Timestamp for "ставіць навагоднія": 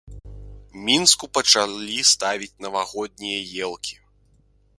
2.13-3.39